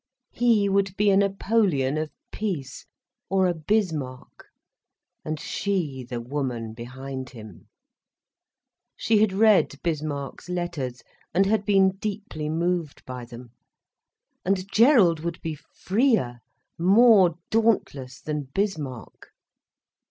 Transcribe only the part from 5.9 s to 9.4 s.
the woman behind him. She had